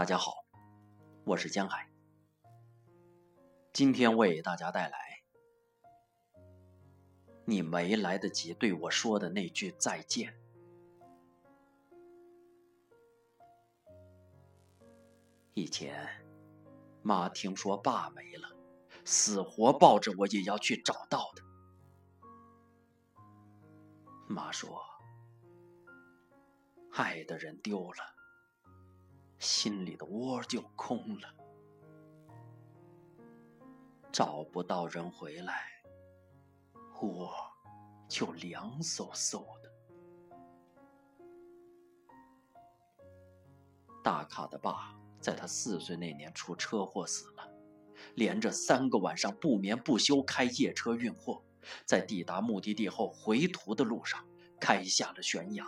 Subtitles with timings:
[0.00, 0.46] 大家好，
[1.24, 1.86] 我是江海，
[3.70, 4.98] 今天为大家带来
[7.44, 10.34] 你没来得及对我说的那句再见。
[15.52, 16.08] 以前，
[17.02, 18.48] 妈听说爸没了，
[19.04, 21.42] 死活抱着我也要去找到的。
[24.26, 24.82] 妈说，
[26.92, 28.19] 爱的人丢了。
[29.40, 31.34] 心里的窝就空了，
[34.12, 35.82] 找不到人回来，
[37.00, 37.32] 窝
[38.06, 39.72] 就凉飕飕的。
[44.04, 47.50] 大卡的爸在他四岁那年出车祸死了，
[48.16, 51.42] 连着三个晚上不眠不休开夜车运货，
[51.86, 54.22] 在抵达目的地后回途的路上
[54.60, 55.64] 开下了悬崖。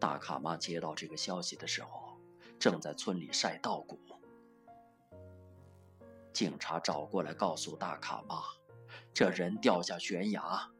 [0.00, 2.16] 大卡妈接到这个消息的时候，
[2.58, 4.00] 正在村里晒稻谷。
[6.32, 8.42] 警察找过来告诉大卡妈，
[9.12, 10.70] 这人掉下悬崖，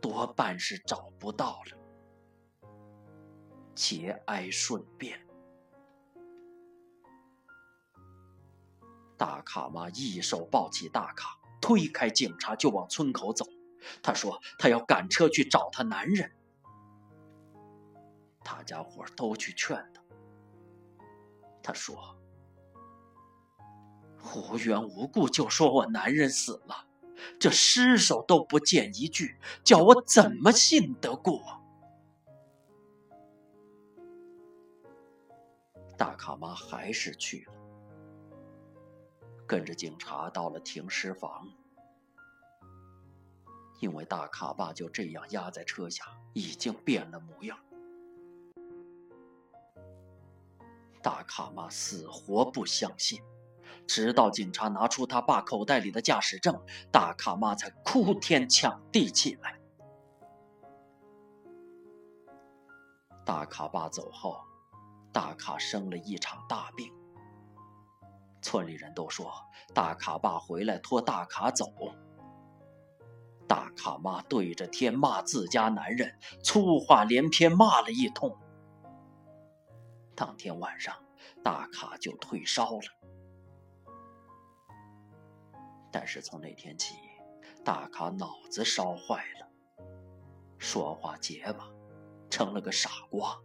[0.00, 1.76] 多半是找不到了。
[3.74, 5.26] 节哀顺变。
[9.16, 13.44] 大卡妈一手抱起大卡，推开警察就往村口走。
[14.02, 16.30] 她说：“她要赶车去找她男人。”
[18.44, 20.02] 大家伙都去劝他。
[21.62, 22.16] 他说
[24.34, 26.86] ：“无缘无故就说我男人死了，
[27.38, 31.40] 这尸首都不见一具，叫我怎么信得过？”
[35.96, 37.52] 大卡妈还是去了，
[39.46, 41.48] 跟着警察到了停尸房，
[43.78, 47.56] 因为大卡爸就这样压在车下，已经变了模样。
[51.02, 53.20] 大卡妈死活不相信，
[53.88, 59.58] 直到警察拿出他爸口袋里的驾驶证，大卡妈才哭天抢地起来。
[63.24, 64.40] 大卡爸走后，
[65.12, 66.92] 大卡生了一场大病。
[68.40, 69.32] 村里人都说
[69.72, 71.66] 大卡爸回来拖大卡走。
[73.46, 78.36] 大卡妈对着天骂自家男人，粗话连篇骂了一通。
[80.14, 80.94] 当天晚上，
[81.42, 83.96] 大卡就退烧了。
[85.90, 86.94] 但是从那天起，
[87.64, 89.48] 大卡脑子烧坏了，
[90.58, 91.68] 说话结巴，
[92.30, 93.38] 成了个傻瓜。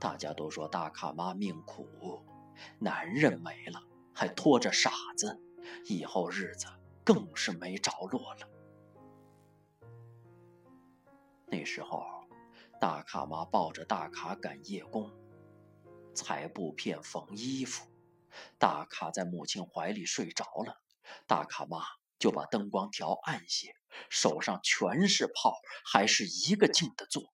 [0.00, 2.22] 大家都说大卡妈命苦，
[2.78, 3.80] 男人没了
[4.12, 5.40] 还拖着傻子，
[5.86, 6.66] 以后日子
[7.04, 8.48] 更是没着落了。
[11.46, 12.15] 那时候。
[12.78, 15.10] 大卡妈抱着大卡赶夜工，
[16.14, 17.90] 裁布片、缝衣服。
[18.58, 20.82] 大卡在母亲怀里睡着了，
[21.26, 21.80] 大卡妈
[22.18, 23.74] 就把灯光调暗些，
[24.10, 25.54] 手上全是泡，
[25.84, 27.32] 还是一个劲的做。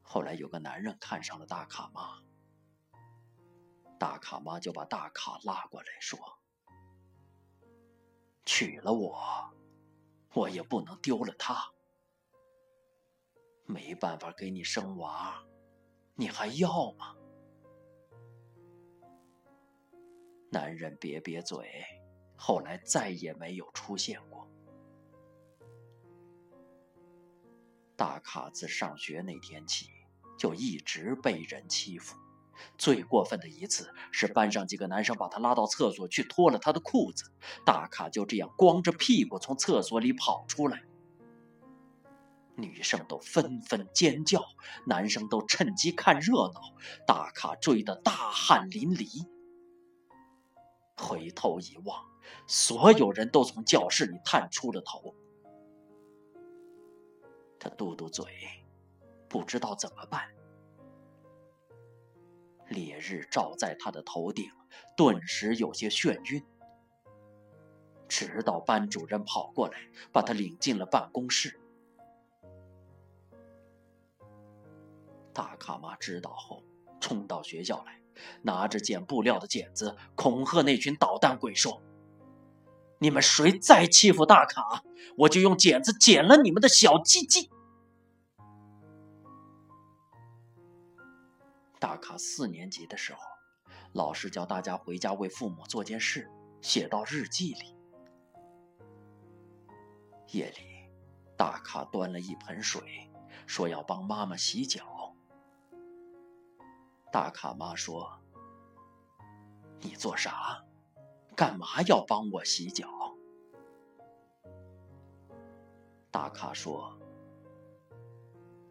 [0.00, 2.22] 后来有个男人看上了大卡妈，
[3.98, 6.18] 大卡妈就把大卡拉过来说
[8.46, 9.52] ：“娶了我。”
[10.36, 11.72] 我也不能丢了他，
[13.64, 15.42] 没办法给你生娃，
[16.14, 17.16] 你还要吗？
[20.50, 21.82] 男人瘪瘪嘴，
[22.36, 24.46] 后来再也没有出现过。
[27.96, 29.88] 大卡自上学那天起，
[30.38, 32.14] 就一直被人欺负。
[32.78, 37.30] 最过分的一次是班上几个男生把他拉到厕所去脱了他的裤子，
[37.64, 40.82] 大卡就这样光着屁股从厕所里跑出来，
[42.56, 44.42] 女生都纷纷尖叫，
[44.86, 46.60] 男生都趁机看热闹，
[47.06, 49.26] 大卡追得大汗淋漓。
[50.96, 52.06] 回头一望，
[52.46, 55.14] 所有人都从教室里探出了头，
[57.58, 58.24] 他嘟嘟嘴，
[59.28, 60.35] 不知道怎么办。
[62.68, 64.50] 烈日照在他的头顶，
[64.96, 66.44] 顿时有些眩晕。
[68.08, 69.78] 直到班主任跑过来，
[70.12, 71.60] 把他领进了办公室。
[75.32, 76.62] 大卡妈知道后，
[77.00, 78.00] 冲到学校来，
[78.42, 81.82] 拿着剪布料的剪子，恐吓那群捣蛋鬼说
[83.00, 84.82] ：“你们谁再欺负大卡，
[85.18, 87.50] 我就用剪子剪了你们的小鸡鸡。”
[91.86, 93.20] 大卡四年级的时候，
[93.92, 96.28] 老师叫大家回家为父母做件事，
[96.60, 97.76] 写到日记里。
[100.32, 100.90] 夜里，
[101.36, 103.08] 大卡端了一盆水，
[103.46, 105.14] 说要帮妈妈洗脚。
[107.12, 108.20] 大卡妈说
[109.78, 110.64] ：“你做啥？
[111.36, 112.88] 干嘛要帮我洗脚？”
[116.10, 116.98] 大卡说：“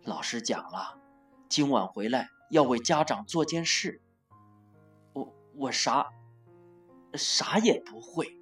[0.04, 1.00] 老师讲了，
[1.48, 4.02] 今晚回来要为家长做件事。
[5.14, 6.12] 我我啥
[7.14, 8.38] 啥也不会，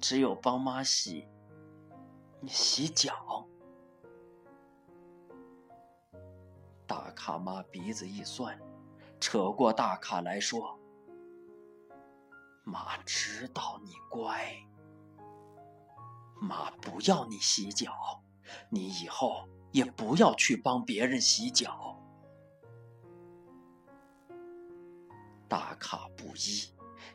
[0.00, 1.28] 只有帮妈洗。”
[2.48, 3.46] 洗脚，
[6.88, 8.58] 大卡妈鼻子一酸，
[9.20, 10.76] 扯过大卡来说
[12.66, 14.66] ：“妈知道你乖，
[16.40, 18.24] 妈不要你洗脚，
[18.70, 21.91] 你以后也不要去帮别人洗脚。”
[25.52, 26.72] 大卡不依，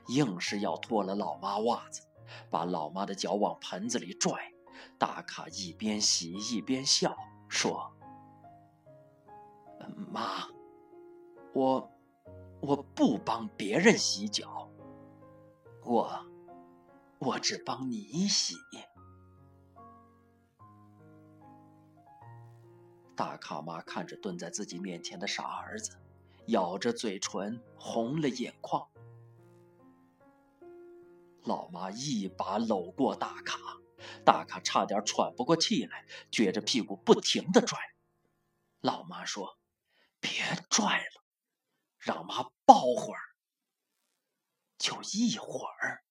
[0.09, 2.03] 硬是要脱了老妈袜子，
[2.51, 4.53] 把老妈的脚往盆子里拽。
[4.99, 7.17] 大卡一边洗一边笑，
[7.49, 7.91] 说
[10.11, 10.47] ：“妈，
[11.51, 11.91] 我
[12.61, 14.69] 我不帮别人洗脚，
[15.83, 16.23] 我
[17.17, 18.55] 我只帮你洗。”
[23.17, 25.97] 大卡妈看着蹲在自己面前的傻儿子，
[26.47, 28.89] 咬着嘴唇，红了眼眶。
[31.43, 33.59] 老妈一把搂过大卡。
[34.23, 37.77] 大卡差点喘不过气来，撅着屁股不停的拽。
[38.79, 39.57] 老妈说
[40.21, 40.31] ：“别
[40.69, 41.23] 拽了，
[41.97, 43.21] 让妈抱会儿，
[44.77, 46.03] 就一会儿。”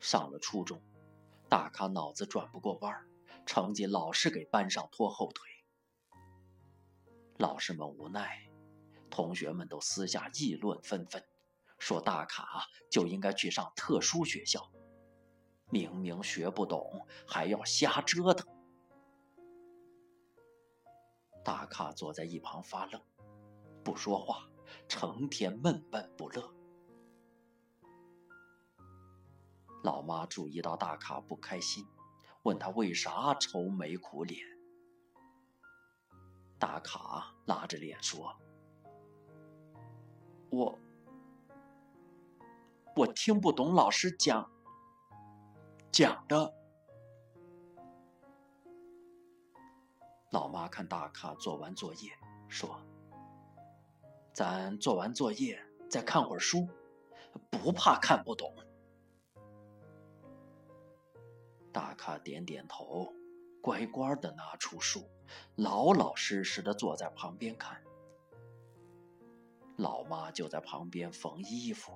[0.00, 0.82] 上了初中，
[1.48, 3.08] 大卡脑子转不过弯儿，
[3.44, 5.47] 成绩老是给班上拖后腿。
[7.38, 8.50] 老师们无奈，
[9.08, 11.22] 同学们都私下议论纷纷。
[11.78, 14.68] 说大卡就应该去上特殊学校，
[15.70, 18.44] 明明学不懂还要瞎折腾。
[21.44, 23.00] 大卡坐在一旁发愣，
[23.84, 24.50] 不说话，
[24.88, 26.52] 成天闷闷不乐。
[29.84, 31.86] 老妈注意到大卡不开心，
[32.42, 34.57] 问他为啥愁眉苦脸。
[36.58, 38.34] 大卡拉着脸说
[40.50, 40.76] ：“我。”
[42.96, 44.50] 我听不懂老师讲
[45.92, 46.52] 讲的。
[50.32, 52.10] 老妈看大卡做完作业，
[52.48, 52.80] 说
[54.34, 56.66] ：“咱做完作业再看会儿书，
[57.50, 58.52] 不怕看不懂。”
[61.72, 63.12] 大卡点点头，
[63.62, 65.08] 乖乖的拿出书，
[65.56, 67.82] 老老实实的坐在旁边看。
[69.76, 71.92] 老妈就在旁边缝衣服。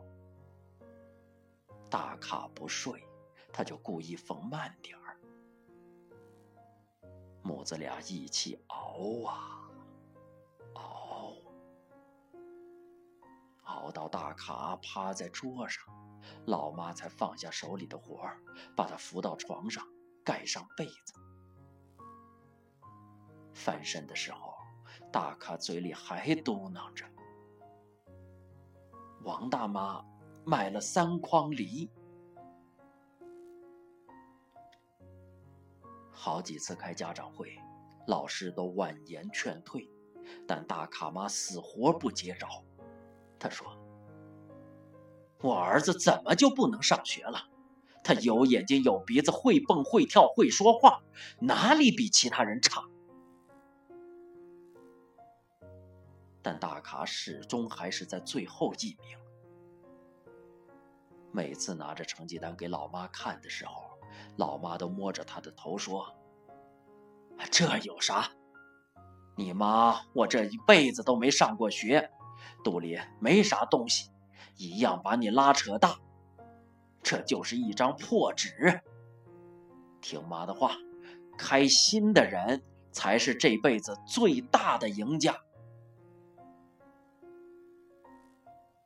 [1.90, 3.02] 大卡不睡，
[3.52, 5.18] 他就故意缝慢点儿。
[7.42, 9.68] 母子俩一起熬啊
[10.74, 11.34] 熬，
[13.64, 15.84] 熬到大卡趴在桌上，
[16.46, 18.40] 老妈才放下手里的活儿，
[18.76, 19.84] 把他扶到床上，
[20.24, 21.14] 盖上被子。
[23.52, 24.54] 翻身的时候，
[25.10, 27.04] 大卡嘴里还嘟囔着
[29.24, 30.04] ：“王大妈。”
[30.44, 31.88] 买了三筐梨，
[36.10, 37.56] 好几次开家长会，
[38.08, 39.88] 老师都婉言劝退，
[40.44, 42.48] 但大卡妈死活不接招。
[43.38, 43.78] 他说
[45.40, 47.48] ：“我儿子怎么就不能上学了？
[48.02, 51.04] 他有眼睛有鼻子，会蹦会跳会说话，
[51.38, 52.82] 哪里比其他人差？”
[56.42, 59.16] 但大卡始终还是在最后一名。
[61.30, 63.84] 每次拿着成绩单给老妈看的时候，
[64.36, 66.14] 老妈都摸着他的头说
[67.50, 68.30] ：“这有啥？
[69.36, 72.10] 你妈我这一辈子都没上过学，
[72.62, 74.10] 肚里没啥东西，
[74.56, 75.96] 一样把你拉扯大。
[77.02, 78.82] 这就是一张破纸。
[80.00, 80.72] 听妈的话，
[81.38, 85.34] 开心的人才是这辈子最大的赢家。”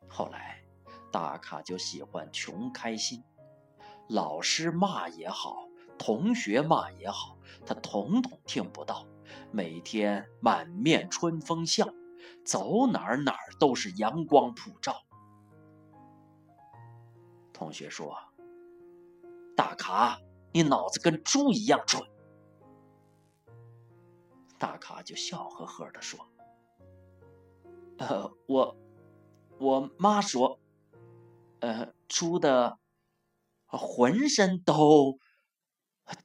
[0.08, 0.54] 后来。
[1.12, 3.24] 大卡就喜欢穷开心，
[4.08, 9.06] 老师骂也好，同学骂也好，他统统听不到。
[9.50, 11.88] 每天满面春风笑，
[12.44, 14.94] 走哪儿哪儿都是阳光普照。
[17.50, 18.14] 同学说
[19.56, 20.20] ：“大卡，
[20.52, 22.06] 你脑子跟猪一样蠢。”
[24.58, 26.20] 大卡就笑呵呵的说
[27.98, 28.76] ：“呃，我
[29.58, 30.60] 我妈说。”
[31.60, 32.78] 呃，猪的
[33.64, 35.18] 浑身都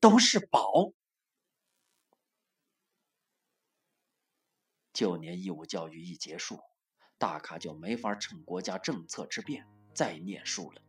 [0.01, 0.91] 都是宝。
[4.91, 6.59] 九年义务教育一结束，
[7.17, 10.81] 大卡就没法趁国家政策之便再念书了。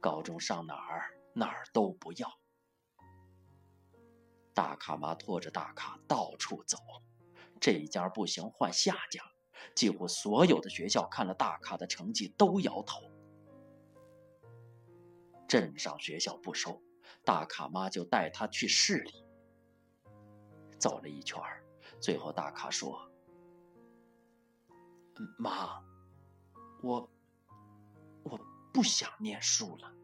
[0.00, 2.28] 高中上哪儿哪儿都不要。
[4.52, 6.76] 大卡妈拖着大卡到处走，
[7.60, 9.22] 这家不行换下家，
[9.74, 13.10] 几乎所有的学校看了大卡的成绩都摇头。
[15.48, 16.82] 镇上学校不收，
[17.24, 19.26] 大卡妈就带他去市里。
[20.78, 21.40] 走了一圈
[22.00, 23.10] 最后大卡说
[25.38, 25.82] ：“妈，
[26.82, 27.10] 我
[28.24, 28.40] 我
[28.72, 29.94] 不想念书了。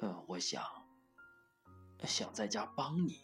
[0.00, 0.62] 呃，我想
[2.04, 3.20] 想在家帮你。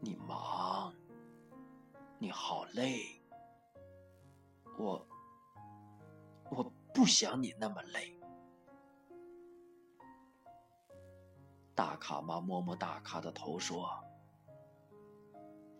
[0.00, 0.94] 你忙，
[2.22, 3.18] 你好累。
[4.78, 5.06] 我
[6.50, 6.62] 我
[6.92, 8.14] 不想你那么累。”
[11.74, 13.88] 大卡妈摸摸大卡的头说。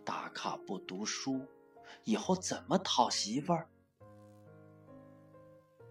[0.02, 1.46] 大卡不读书，
[2.04, 3.68] 以后怎么讨媳妇儿？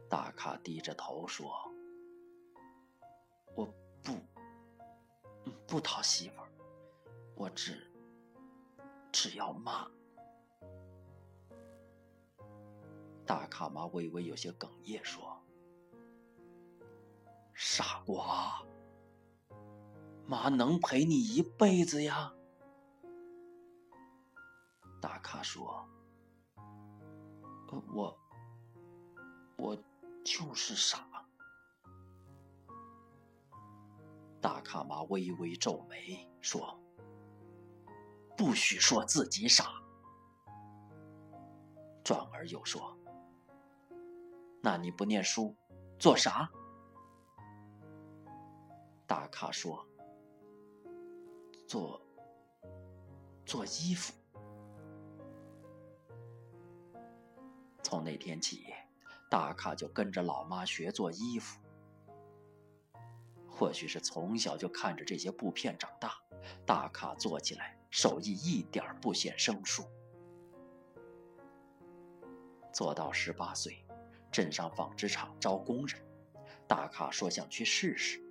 [0.09, 1.53] 大卡低着头说
[3.55, 4.15] ：“我不，
[5.67, 6.51] 不讨媳妇儿，
[7.35, 7.89] 我只
[9.11, 9.87] 只要妈。”
[13.29, 15.39] 大卡妈微微有些哽咽说
[17.53, 18.65] ：“傻瓜，
[20.25, 22.33] 妈能陪你一辈子呀。”
[24.99, 25.87] 大卡说
[27.93, 28.19] ：“我，
[29.57, 29.77] 我
[30.25, 31.07] 就是傻。”
[34.41, 36.79] 大卡妈微微皱眉说
[38.35, 39.65] ：“不许说自己傻。”
[42.03, 42.91] 转而又说
[44.61, 45.55] ：“那你不念书，
[45.97, 46.49] 做啥？”
[49.07, 49.85] 大卡说
[51.67, 52.01] ：“做，
[53.45, 54.13] 做衣服。”
[57.81, 58.65] 从那天起，
[59.31, 61.59] 大卡就跟着老妈学做衣服。
[63.47, 66.13] 或许是从小就看着这些布片长大，
[66.65, 69.83] 大卡做起来手艺一点不显生疏。
[72.71, 73.83] 做到十八岁，
[74.31, 75.99] 镇上纺织厂招工人，
[76.67, 78.21] 大卡说想去试试。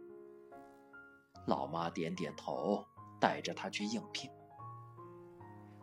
[1.47, 2.87] 老妈点点头，
[3.21, 4.31] 带着他去应聘。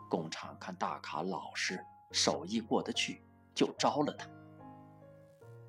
[0.10, 3.22] 工厂看大卡老实，手艺过得去。
[3.56, 4.28] 就招了他。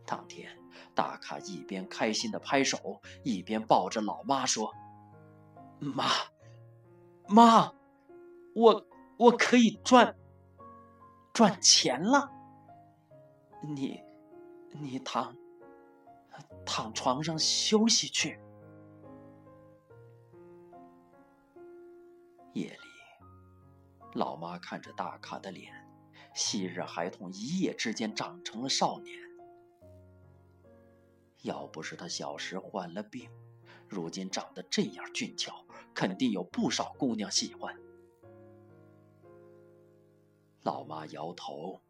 [0.05, 0.59] 当天，
[0.93, 4.75] 大卡一边开心的拍手，一边抱着老妈说
[5.79, 6.05] ：“妈，
[7.29, 7.73] 妈，
[8.57, 8.85] 我
[9.19, 10.17] 我可以赚
[11.33, 12.29] 赚钱了。
[13.63, 14.03] 你
[14.81, 15.37] 你躺
[16.65, 18.41] 躺床上休息去。”
[22.55, 22.79] 夜里，
[24.15, 25.75] 老妈看着大卡的脸。
[26.35, 29.19] 昔日孩童一夜之间长成了少年。
[31.43, 33.31] 要不是他小时患了病，
[33.89, 35.65] 如今长得这样俊俏，
[35.95, 37.75] 肯定有不少姑娘喜欢。
[40.63, 41.81] 老妈摇头，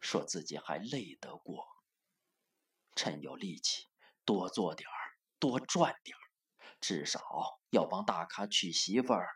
[0.00, 1.64] 说自己还累得过，
[2.94, 3.88] 趁有力气
[4.24, 4.96] 多做点儿，
[5.38, 6.20] 多赚点儿，
[6.80, 7.20] 至少
[7.70, 9.28] 要帮大咖娶媳妇儿，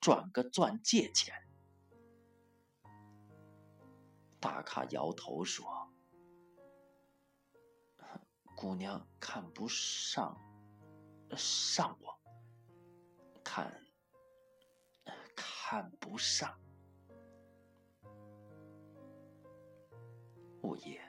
[0.00, 1.34] 赚个钻戒钱。
[4.40, 5.92] 大卡摇头说
[8.54, 10.40] ：“姑娘看不上，
[11.36, 12.20] 上我，
[13.42, 13.84] 看，
[15.34, 16.60] 看不上。”
[20.62, 21.07] 午夜，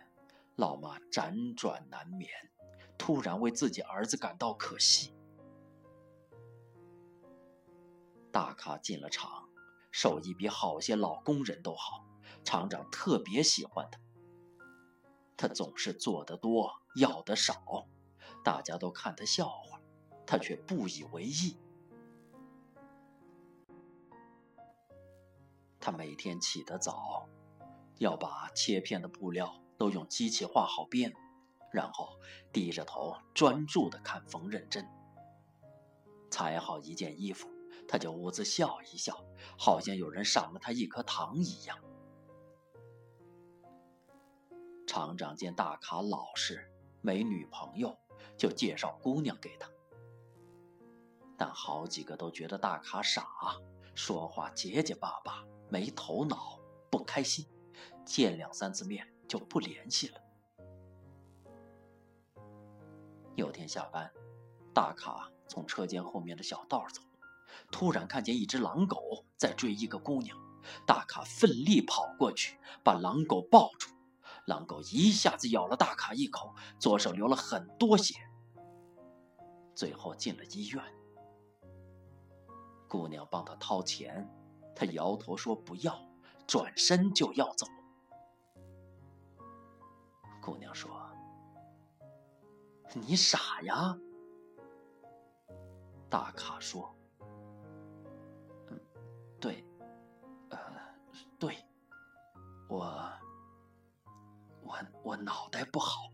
[0.60, 2.30] 老妈辗转难眠，
[2.98, 5.14] 突然为自己儿子感到可惜。
[8.30, 9.48] 大卡进了厂，
[9.90, 12.06] 手艺比好些老工人都好。
[12.44, 14.02] 厂长特别喜欢他，
[15.38, 17.88] 他总是做得多，要的少，
[18.44, 19.80] 大家都看他笑话，
[20.28, 21.58] 他却不以为意。
[25.80, 27.30] 他每天起得早，
[28.00, 31.12] 要把切片的布料都用机器画好边，
[31.72, 32.20] 然后
[32.52, 34.86] 低着头专注地看缝纫针。
[36.30, 37.50] 裁好一件衣服，
[37.88, 39.26] 他就兀自笑一笑，
[39.58, 41.78] 好像有人赏了他一颗糖一样。
[44.86, 46.70] 厂长见大卡老实，
[47.02, 47.98] 没女朋友，
[48.38, 49.70] 就介绍姑娘给他。
[51.38, 53.26] 但好几个都觉得大卡傻，
[53.96, 56.60] 说话结结巴巴，没头脑，
[56.92, 57.48] 不开心，
[58.04, 60.22] 见两三次面就不联系了。
[63.36, 64.12] 有天下班，
[64.74, 67.02] 大卡从车间后面的小道走，
[67.72, 70.38] 突然看见一只狼狗在追一个姑娘。
[70.86, 73.90] 大卡奋力跑过去，把狼狗抱住。
[74.46, 78.16] 狼狗一下子咬了大卡一口，左手流了很多血。
[79.74, 80.84] 最后进了医院。
[82.88, 84.28] 姑娘帮他掏钱，
[84.76, 86.04] 他摇头说不要，
[86.46, 87.66] 转身就要走。
[90.50, 90.90] 姑娘说
[92.96, 93.96] ：“你傻呀。”
[96.10, 96.92] 大卡说
[98.66, 98.80] ：“嗯，
[99.40, 99.64] 对，
[100.50, 100.58] 呃，
[101.38, 101.56] 对，
[102.68, 102.78] 我，
[104.64, 106.12] 我，我脑袋不好。”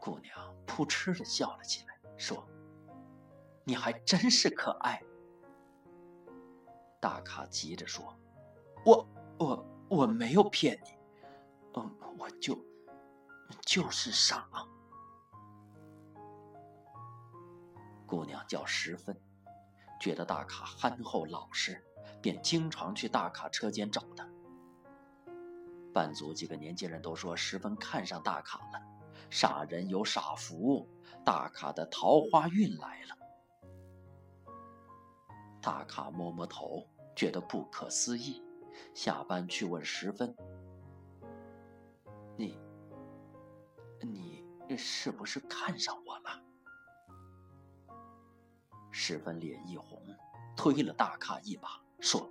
[0.00, 0.34] 姑娘
[0.66, 2.48] 扑哧的笑了起来，说
[3.62, 5.02] ：“你还真是可爱。”
[6.98, 8.18] 大卡急着说
[8.86, 9.06] ：“我，
[9.38, 10.96] 我，我没有骗你。”
[11.74, 12.58] 嗯，我就
[13.64, 14.48] 就是傻。
[18.06, 19.14] 姑娘叫十分，
[20.00, 21.84] 觉得大卡憨厚老实，
[22.22, 24.26] 便经常去大卡车间找他。
[25.92, 28.80] 班组几个年轻人都说十分看上大卡了，
[29.30, 30.88] 傻人有傻福，
[31.24, 33.16] 大卡的桃花运来了。
[35.60, 38.42] 大卡摸摸头，觉得不可思议，
[38.94, 40.34] 下班去问十分。
[44.00, 44.44] 你
[44.76, 46.42] 是不是看上我了？
[48.90, 50.02] 十分脸一红，
[50.56, 52.30] 推了大卡一把，说：“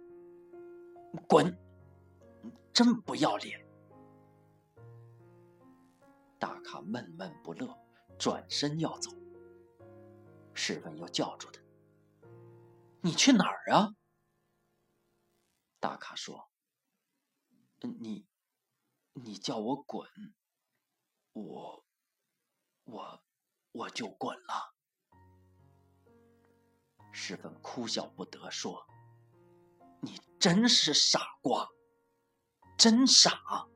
[1.28, 1.58] 滚，
[2.74, 3.66] 真不要脸！”
[6.40, 7.78] 大卡闷闷不乐，
[8.18, 9.12] 转身要走。
[10.54, 11.62] 十分又叫住他
[13.02, 13.96] ：“你去哪儿啊？”
[15.80, 16.50] 大卡说
[17.82, 18.26] ：“你。”
[19.20, 20.08] 你叫我滚，
[21.41, 21.86] 我，
[22.86, 23.23] 我，
[23.71, 24.76] 我就滚了。
[27.12, 28.86] 十分哭笑不得，说
[30.02, 31.69] ：“你真是傻瓜，
[32.78, 33.67] 真傻。”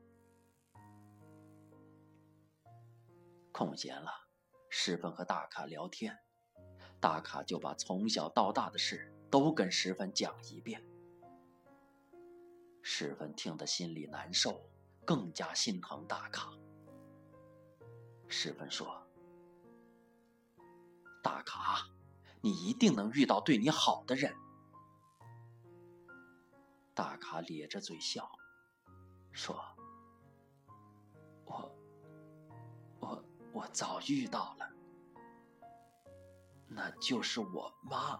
[3.52, 4.10] 空闲了，
[4.68, 6.18] 十分和大卡聊天，
[7.00, 10.84] 大卡就把从小到大的事都跟十分讲一遍。
[12.82, 14.68] 十分听得心里难受。
[15.04, 16.48] 更加心疼大卡。
[18.32, 19.06] 十分说
[21.22, 21.86] ：“大卡，
[22.40, 24.34] 你一定能遇到对你好的人。”
[26.94, 28.32] 大卡咧着嘴笑，
[29.32, 29.62] 说
[31.44, 31.70] ：“我，
[33.00, 34.72] 我，我早遇到了，
[36.68, 38.18] 那就是我妈。”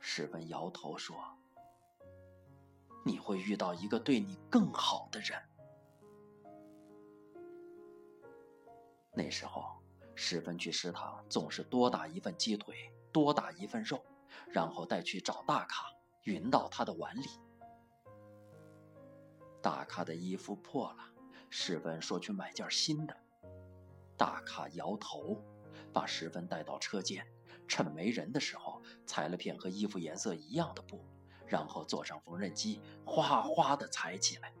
[0.00, 1.22] 十分摇头说。
[3.04, 5.36] 你会遇到一个对你更好的人。
[9.14, 9.76] 那时候，
[10.14, 14.02] 十分去食堂，总是多打一份鸡腿，多打一份肉，
[14.48, 15.86] 然后带去找大卡，
[16.22, 17.26] 匀到他的碗里。
[19.60, 21.04] 大卡的衣服破了，
[21.50, 23.16] 十分说去买件新的。
[24.16, 25.36] 大卡摇头，
[25.92, 27.26] 把十分带到车间，
[27.68, 31.04] 趁没人的时候，裁了片和衣服颜色一样的布。
[31.46, 34.54] 然后坐上缝纫机，哗哗的裁起来。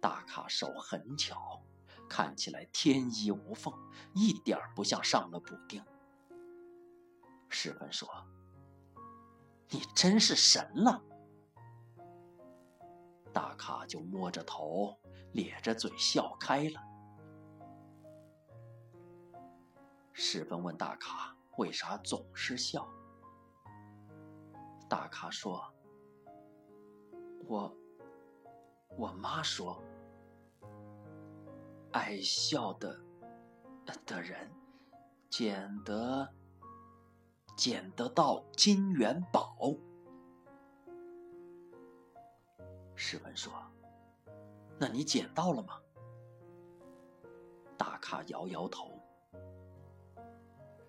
[0.00, 1.62] 大卡手很巧，
[2.08, 3.72] 看起来天衣无缝，
[4.14, 5.84] 一点不像上了补丁。
[7.48, 8.08] 十分说
[9.70, 11.02] ：“你真是神了。”
[13.32, 14.98] 大卡就摸着头，
[15.32, 16.80] 咧着嘴笑开了。
[20.12, 22.88] 十分问大卡：“为啥总是笑？”
[24.88, 25.62] 大卡说
[27.46, 27.72] ：“我，
[28.96, 29.82] 我妈说，
[31.92, 32.98] 爱笑的
[34.06, 34.50] 的人，
[35.30, 36.28] 捡得
[37.56, 39.56] 捡得到金元宝。”
[42.94, 43.52] 石文说
[44.78, 45.80] ：“那你捡到了吗？”
[47.78, 49.00] 大卡摇摇头。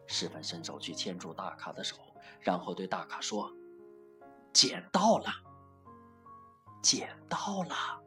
[0.08, 1.98] 石文伸手去牵住大卡的手，
[2.42, 3.54] 然后对大卡说。
[4.52, 5.28] 捡到了，
[6.82, 8.04] 捡到了！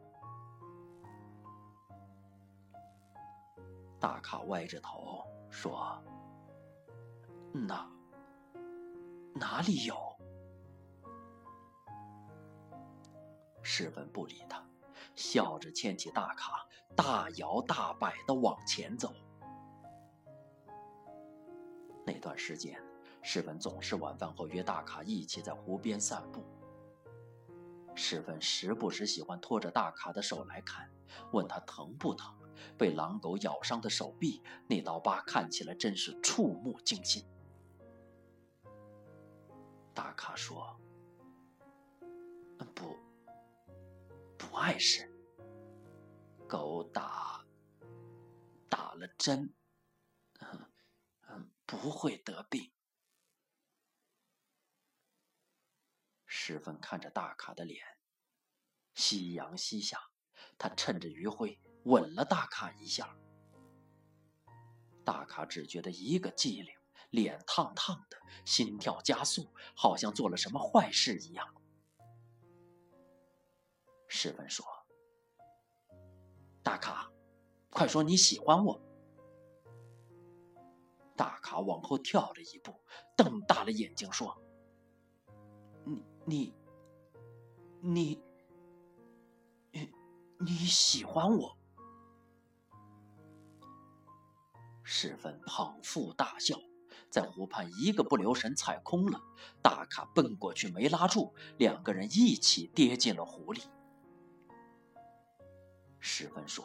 [4.03, 5.97] 大卡歪着头说
[7.55, 7.89] ：“哪
[9.33, 9.95] 哪里有？”
[13.63, 14.61] 十分不理他，
[15.15, 19.13] 笑着牵起大卡，大摇大摆的往前走。
[22.05, 22.77] 那段时间。
[23.25, 26.43] 石文总是晚饭后约大卡一起在湖边散步。
[27.95, 30.91] 十分时不时喜欢拖着大卡的手来看，
[31.31, 32.35] 问他疼不疼。
[32.77, 37.25] 被狼狗咬伤的手臂，那道疤看起来真是触目惊心。
[39.93, 40.79] 大卡说
[42.73, 42.97] ：“不，
[44.37, 45.09] 不碍事。
[46.47, 47.43] 狗打
[48.69, 49.53] 打了针，
[51.27, 52.71] 嗯，不会得病。”
[56.25, 57.81] 十分看着大卡的脸，
[58.93, 60.09] 夕阳西下，
[60.57, 61.59] 他趁着余晖。
[61.85, 63.15] 吻了大卡一下，
[65.03, 66.73] 大卡只觉得一个机灵，
[67.09, 71.53] 脸烫烫的，心跳加速，好像做了什么坏事一样。
[74.07, 74.65] 石文说
[76.63, 77.11] ：“大卡，
[77.69, 78.79] 快说你喜欢我。”
[81.17, 82.79] 大卡往后跳了一步，
[83.17, 84.41] 瞪大了眼睛说
[85.85, 86.53] ：“你你
[87.81, 88.23] 你
[89.71, 89.93] 你
[90.39, 91.57] 你喜欢我？”
[94.95, 96.55] 十分捧腹大笑，
[97.09, 99.19] 在湖畔一个不留神踩空了，
[99.59, 103.63] 大卡奔过去没拉住，两个人一起跌进了湖里。
[105.99, 106.63] 十分说：“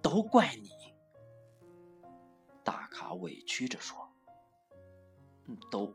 [0.00, 0.70] 都怪你。”
[2.62, 4.08] 大卡委屈着说
[5.68, 5.92] ：“都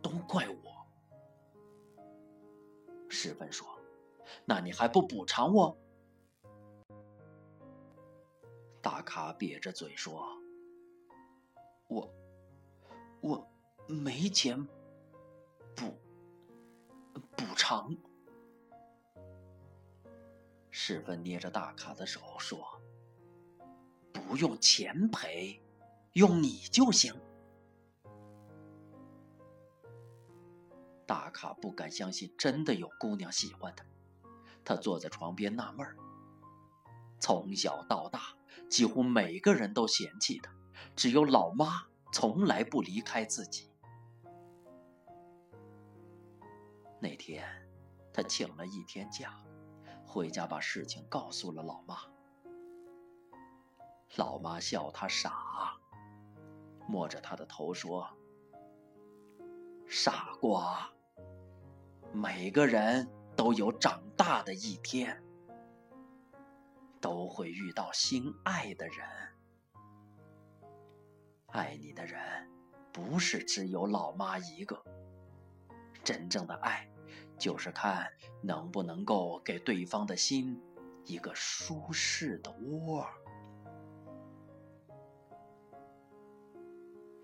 [0.00, 0.86] 都怪我。”
[3.10, 3.68] 十分说
[4.46, 5.76] ：“那你还不补偿我？”
[8.82, 10.26] 大卡瘪着嘴说
[11.86, 12.12] ：“我，
[13.20, 13.48] 我
[13.86, 14.66] 没钱
[15.76, 15.96] 补
[17.36, 17.96] 补偿。”
[20.74, 22.80] 十分捏着大卡的手说
[24.12, 25.62] ：“不用钱赔，
[26.14, 27.14] 用你就行。”
[31.06, 33.84] 大卡不敢相信，真的有姑娘喜欢他。
[34.64, 35.96] 他坐在床边纳闷儿。
[37.20, 38.34] 从小到大，
[38.72, 40.50] 几乎每个人都嫌弃他，
[40.96, 43.70] 只有老妈从来不离开自己。
[46.98, 47.46] 那天，
[48.14, 49.36] 他请了一天假，
[50.06, 51.98] 回家把事情告诉了老妈。
[54.16, 55.76] 老妈笑他傻，
[56.88, 58.08] 摸着他的头说
[59.86, 60.90] ：“傻瓜，
[62.10, 63.06] 每个人
[63.36, 65.22] 都有长大的一天。”
[67.02, 69.04] 都会遇到心爱的人，
[71.48, 72.48] 爱你的人
[72.92, 74.80] 不是只有老妈一个。
[76.04, 76.88] 真正的爱，
[77.36, 78.08] 就是看
[78.40, 80.62] 能不能够给对方的心
[81.04, 83.04] 一个舒适的窝。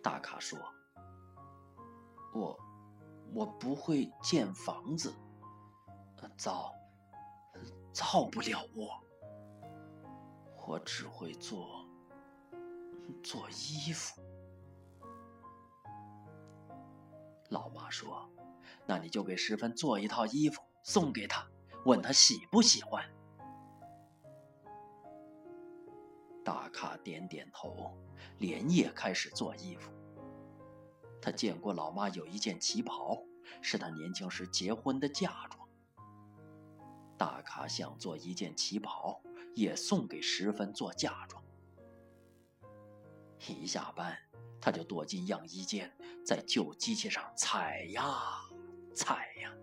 [0.03, 0.59] 大卡说
[2.35, 2.59] ：“我，
[3.33, 5.15] 我不会建房子，
[6.37, 6.73] 造，
[7.93, 9.01] 造不了窝。”
[10.69, 11.83] 我只会做
[13.23, 14.21] 做衣服。
[17.49, 18.29] 老妈说
[18.85, 21.49] ：“那你就给十分做一套衣服送给他，
[21.87, 23.03] 问他喜不喜欢。”
[26.45, 27.97] 大卡点点头，
[28.37, 29.91] 连夜开始做衣服。
[31.23, 33.23] 他见过老妈有一件旗袍，
[33.63, 35.67] 是他年轻时结婚的嫁妆。
[37.17, 39.23] 大卡想做一件旗袍。
[39.55, 41.43] 也送给十分做嫁妆。
[43.47, 44.17] 一下班，
[44.61, 48.43] 他就躲进样衣间，在旧机器上踩呀
[48.95, 49.55] 踩呀。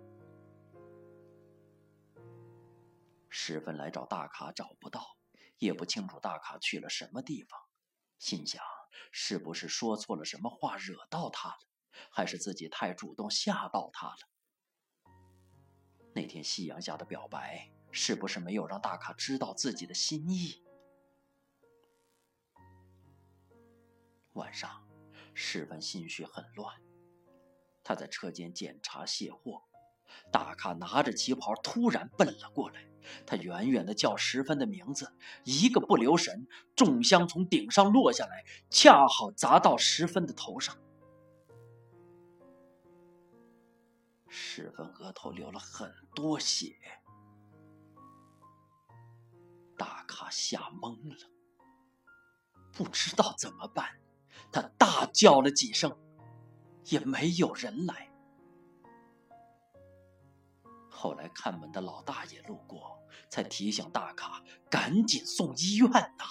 [3.30, 5.18] 十分来找大卡找不到，
[5.58, 7.60] 也不清楚大卡去了什么地方，
[8.18, 8.64] 心想
[9.12, 11.60] 是不是说错了什么话惹到他了，
[12.10, 15.12] 还是自己太主动吓到他了？
[16.14, 17.75] 那天夕阳下的表白。
[17.98, 20.62] 是不是没有让大卡知道自己的心意？
[24.34, 24.86] 晚上，
[25.34, 26.76] 十分心绪很乱，
[27.86, 29.64] 他在车间检查卸货。
[30.30, 32.86] 大卡拿着旗袍突然奔了过来，
[33.26, 40.78] 他远远的叫十分的名字，一个不留神，重箱从顶上落下来，恰好砸到十分的头上。
[44.28, 46.76] 十分额头流了很多血。
[50.16, 51.30] 卡吓懵了，
[52.72, 54.00] 不知道怎么办，
[54.50, 55.94] 他大叫了几声，
[56.86, 58.10] 也没有人来。
[60.90, 62.98] 后来看门的老大爷路过，
[63.30, 66.26] 才提醒大卡赶紧送医院呐。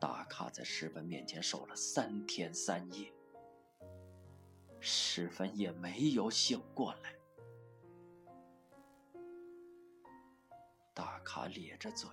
[0.00, 3.14] 大卡在石本面前守了三天三夜，
[4.80, 7.14] 石芬也没有醒过来。
[10.94, 12.08] 大卡咧着嘴，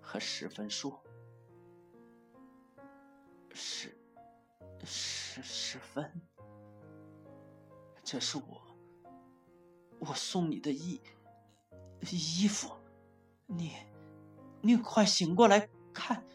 [0.00, 1.04] 和十分说
[3.52, 3.94] ：“十
[4.82, 6.22] 十十分，
[8.02, 8.62] 这是我
[9.98, 10.98] 我送你的衣
[12.10, 12.74] 衣服，
[13.46, 13.76] 你
[14.62, 16.26] 你快醒过来看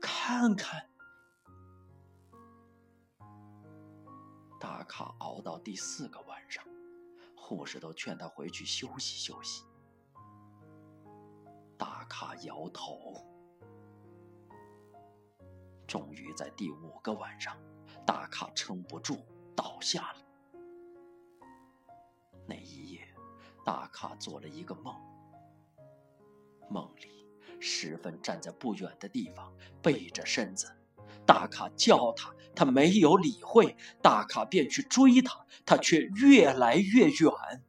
[0.00, 0.88] 看看。”
[4.58, 6.64] 大卡熬到第四个晚上，
[7.36, 9.67] 护士都劝他回去休息休息。
[12.08, 13.14] 卡摇头。
[15.86, 17.56] 终于在第五个晚上，
[18.04, 19.18] 大卡撑不住
[19.56, 20.18] 倒下了。
[22.46, 23.08] 那一夜，
[23.64, 24.94] 大卡做了一个梦。
[26.68, 27.26] 梦里，
[27.60, 30.70] 十分站在不远的地方，背着身子。
[31.26, 33.74] 大卡叫他，他没有理会。
[34.02, 37.64] 大卡便去追他，他却越来越远。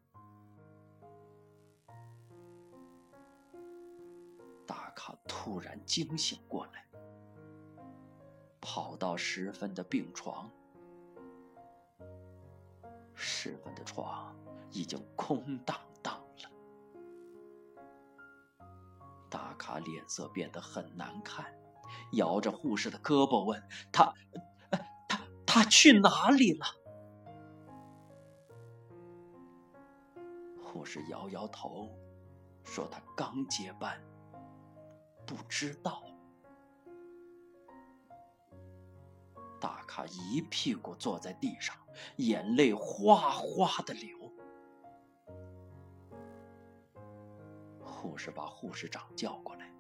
[5.30, 6.84] 突然惊醒过来，
[8.60, 10.52] 跑到十分的病床。
[13.14, 14.36] 十分的床
[14.72, 16.50] 已经空荡荡了。
[19.30, 21.46] 达卡脸色变得很难看。
[22.14, 23.62] 摇着护士的胳膊问
[23.92, 24.14] 他
[25.08, 26.66] ：“他他去哪里了？”
[30.62, 31.90] 护士摇摇头，
[32.64, 34.00] 说：“他刚接班，
[35.30, 36.02] 不知道。”
[39.62, 41.76] 大卡一屁股坐在地上，
[42.16, 44.18] 眼泪哗哗的流。
[47.80, 49.72] 护士把护士长叫过来。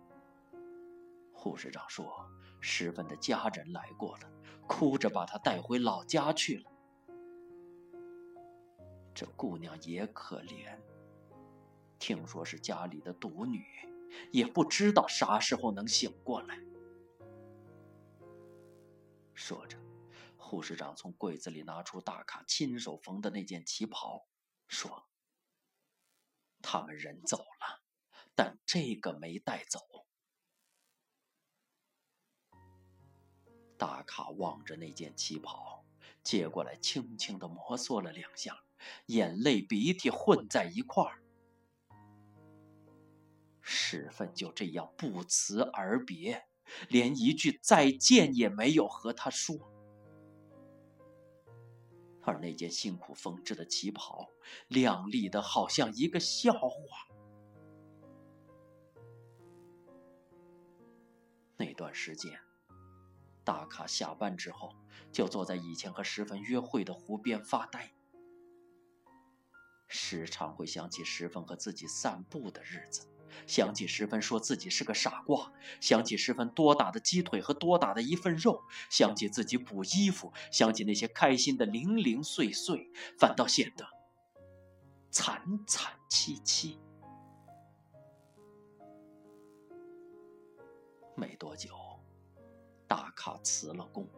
[1.34, 2.30] 护士长说
[2.62, 4.30] ：“石芬的家人来过了，
[4.68, 6.70] 哭着把她带回老家去了。
[9.14, 10.78] 这姑娘也可怜，
[11.98, 13.66] 听说是家里的独女，
[14.32, 16.60] 也不知道啥时候能醒过来。”
[19.34, 19.78] 说着，
[20.38, 24.28] 护士长从柜子里拿出大卡亲手缝的那件旗袍，
[24.68, 25.08] 说
[26.62, 27.82] ：“他们人走了，
[28.36, 29.80] 但这个没带走。”
[33.78, 35.86] 大卡望着那件旗袍，
[36.22, 38.62] 接过来，轻轻的摩挲了两下，
[39.06, 41.24] 眼泪鼻涕混在一块儿。
[43.72, 46.44] 十分就这样不辞而别，
[46.88, 49.56] 连一句再见也没有和他说。
[52.24, 54.28] 而那件辛苦缝制的旗袍，
[54.68, 57.08] 亮丽的好像一个笑话。
[61.56, 62.40] 那段时间。
[63.44, 64.76] 大卡下班之后，
[65.12, 67.92] 就坐在以前和十分约会的湖边发呆，
[69.88, 73.09] 时常会想起十分和自己散步的日子，
[73.48, 83.86] 想起十分说自己是个傻瓜，想起十分多大的鸡腿和多大的一份肉，想起自己补衣服，想起那些开心的零零碎碎，反倒显得
[85.12, 86.80] 惨惨戚戚。
[91.16, 91.74] 没多久。
[92.88, 94.10] 大卡辞了工，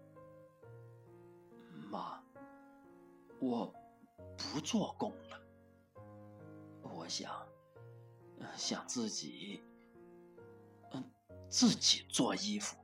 [1.90, 2.24] 妈，
[3.40, 3.74] 我
[4.38, 5.42] 不做工了。
[6.84, 7.48] 我想，
[8.56, 9.62] 想自己，
[10.92, 11.04] 嗯，
[11.50, 12.78] 自己做衣服。”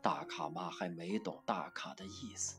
[0.00, 2.58] 大卡妈还没懂大卡的意思。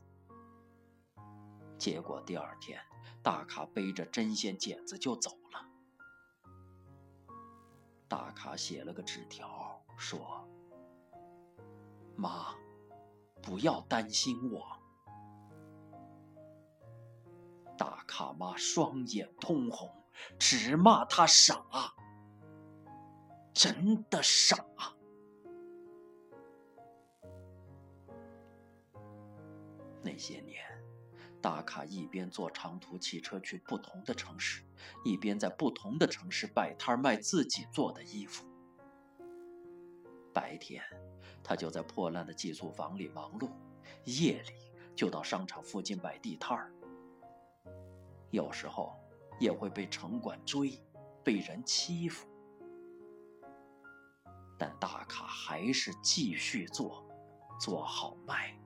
[1.76, 2.80] 结果第二天，
[3.22, 5.68] 大卡背着针线剪子就走了。
[8.06, 10.46] 大卡写了个纸条，说
[12.14, 12.54] ：“妈，
[13.42, 14.64] 不要担心我。”
[17.76, 19.90] 大卡妈双眼通红，
[20.38, 21.64] 只骂他傻，
[23.52, 24.64] 真的傻。
[30.02, 30.62] 那些年。
[31.40, 34.62] 大卡一边坐长途汽车去不同的城市，
[35.04, 38.46] 一边在不同的城市摆摊卖自己做的衣服。
[40.32, 40.80] 白天，
[41.44, 43.48] 他就在破烂的寄宿房里忙碌；
[44.04, 46.72] 夜里，就到商场附近摆地摊儿。
[48.30, 48.96] 有时候，
[49.38, 50.80] 也会被城管追，
[51.22, 52.26] 被人欺负。
[54.56, 57.04] 但大卡还是继续做，
[57.60, 58.56] 做好卖。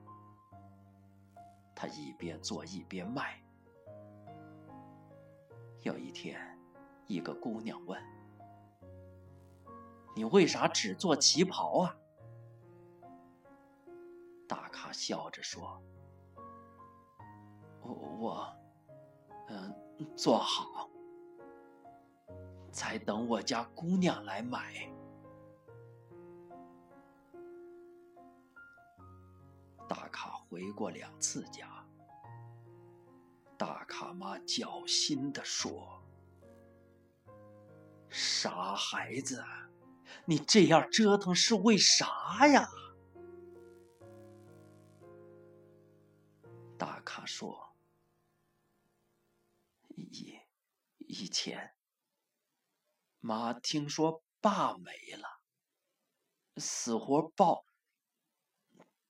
[1.75, 3.41] 他一边做一边卖。
[5.81, 6.39] 有一天，
[7.07, 8.01] 一个姑娘问
[10.15, 11.97] ：“你为啥只做旗袍啊？”
[14.87, 15.83] 他笑着说
[17.83, 18.57] ：“我我，
[19.49, 19.75] 嗯，
[20.15, 20.89] 做好，
[22.71, 24.89] 在等我家姑娘来买。”
[29.89, 31.85] 大卡回过两次家，
[33.57, 36.01] 大卡妈绞心地说。
[38.09, 39.43] 傻孩子，
[40.23, 42.69] 你这样折腾是为啥呀？
[46.77, 47.75] 大卡说
[49.89, 50.39] ：“以
[50.99, 51.75] 以前，
[53.19, 55.41] 妈听说爸没了，
[56.57, 57.65] 死活抱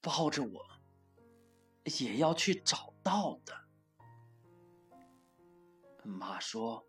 [0.02, 0.82] 抱着我，
[2.00, 3.68] 也要去找到的。
[6.04, 6.88] 妈说，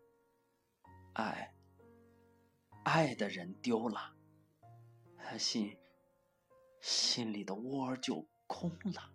[1.14, 1.54] 爱。”
[2.84, 4.16] 爱的人丢了，
[5.38, 5.76] 心
[6.80, 9.12] 心里的窝就空了，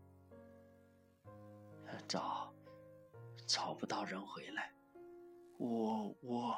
[2.08, 2.54] 找
[3.46, 4.74] 找不到人回来，
[5.60, 6.56] 窝窝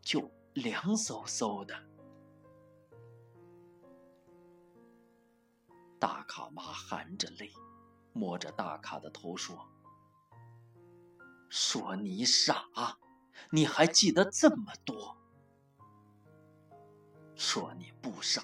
[0.00, 1.74] 就凉飕飕的。
[5.98, 7.52] 大卡妈含着泪，
[8.12, 9.68] 摸着大卡的头说
[11.48, 12.66] ：“说你傻，
[13.50, 15.16] 你还记得这么多。”
[17.36, 18.42] 说你不傻，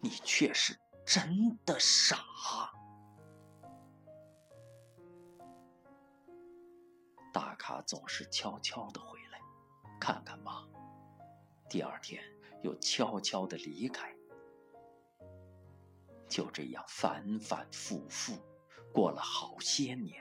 [0.00, 2.16] 你却是真的傻。
[7.38, 9.38] 大卡总是悄悄的回来，
[10.00, 10.66] 看看妈，
[11.70, 12.20] 第二天
[12.64, 14.12] 又悄悄的离开，
[16.28, 18.36] 就这样反反复复
[18.92, 20.20] 过了好些年。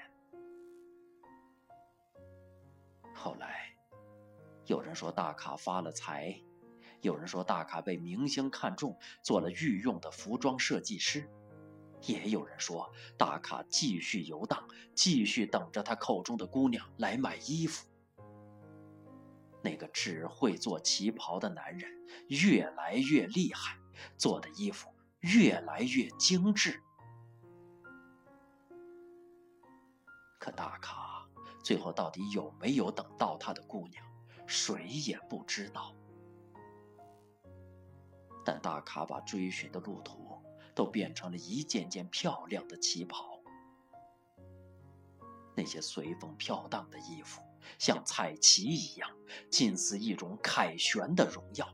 [3.15, 3.75] 后来，
[4.67, 6.39] 有人说大卡发了财。
[7.01, 11.21] 有人说大卡被明星看中，做了御用的服装设计师；
[12.03, 17.87] 也有人说大卡继续游荡，继续等着他口中的姑娘来买衣服。
[19.63, 21.91] 那个只会做旗袍的男人
[22.29, 23.77] 越来越厉害，
[24.17, 26.81] 做的衣服越来越精致。
[30.39, 31.27] 可大卡
[31.63, 34.05] 最后到底有没有等到他的姑娘，
[34.45, 35.93] 谁也不知道。
[38.45, 40.36] 但大卡把追寻的路途
[40.77, 43.41] 都变成了一件件漂亮的旗袍，
[45.55, 47.41] 那些随风飘荡的衣服
[47.79, 49.09] 像彩旗一样，
[49.49, 51.67] 近似一种凯旋的荣耀。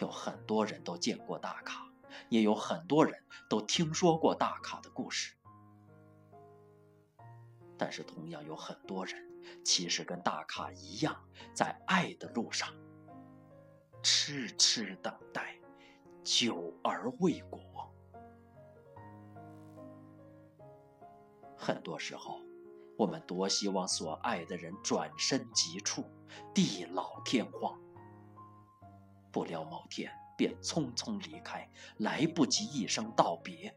[0.00, 1.88] 有很多人都见过大卡，
[2.30, 5.36] 也有很多人都听说过大卡的故事，
[7.78, 9.24] 但是同样有很多人
[9.62, 11.16] 其实跟大卡一样，
[11.54, 12.74] 在爱的路上。
[14.02, 15.53] 痴痴等待，
[16.24, 17.60] 久而未果。
[21.54, 22.40] 很多时候，
[22.96, 26.02] 我们多希望所爱的人转身即处，
[26.54, 27.78] 地老天荒。
[29.30, 33.76] 不料某天便匆匆离开，来不及一声道别。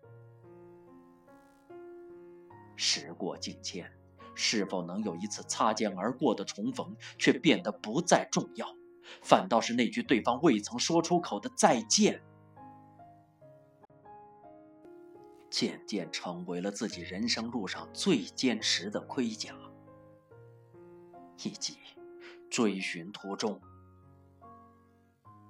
[2.78, 3.92] 时过境迁，
[4.36, 8.68] 是否能有一次擦肩而过的重逢，却变得不再重要。
[9.22, 12.22] 反倒是那句对方未曾说出口的再见，
[15.50, 19.56] 渐渐成为了自己人生路上最坚实的盔甲，
[21.44, 21.78] 以及
[22.50, 23.62] 追寻途中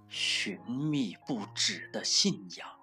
[0.07, 2.76] 寻觅不止的信仰。